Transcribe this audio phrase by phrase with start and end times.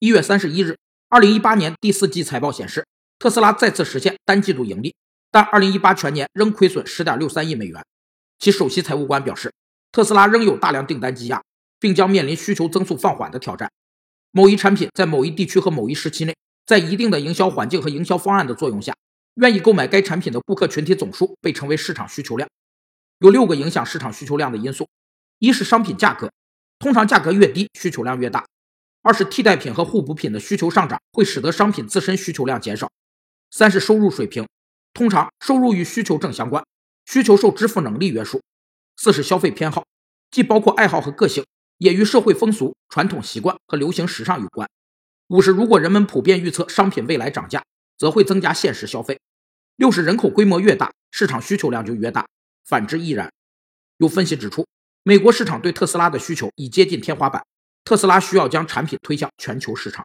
[0.00, 0.78] 一月三十一日，
[1.10, 2.86] 二零一八年第四季财报显示，
[3.18, 4.94] 特斯拉再次实现单季度盈利，
[5.30, 7.84] 但二零一八全年仍亏损十点六三亿美元。
[8.38, 9.52] 其首席财务官表示，
[9.92, 11.42] 特斯拉仍有大量订单积压，
[11.78, 13.70] 并将面临需求增速放缓的挑战。
[14.30, 18.96] 某一产品在某一地区和某一时期内，在一定的营销环境和营销方案的作用下，
[19.34, 22.48] 愿意购买该产品的顾客群体总数被称为市场需求量。
[23.18, 24.88] 有六个影响市场需求量的因素：
[25.40, 26.32] 一是商品价格，
[26.78, 28.40] 通常价格越低，需求量越大；
[29.02, 32.86] 二是替代品和互补品的需求上涨，会使得商品自身需求量减少；
[33.50, 34.46] 三是收入水平，
[34.92, 36.62] 通常收入与需求正相关，
[37.06, 38.40] 需求受支付能力约束；
[38.96, 39.86] 四是消费偏好，
[40.30, 41.46] 既包括爱好和个性，
[41.78, 44.68] 也与社会风俗、传统习惯和流行时尚有关；
[45.28, 47.64] 五是如果人们普遍预测商品未来涨价，
[47.96, 49.16] 则会增加现实消费；
[49.76, 52.26] 六是人口规模越大，市场需求量就越大。
[52.64, 53.32] 反之亦然。
[53.96, 54.66] 有分析指出，
[55.02, 57.42] 美国市场对特斯拉的需求已接近天花板，
[57.84, 60.04] 特斯拉需要将产品推向全球市场。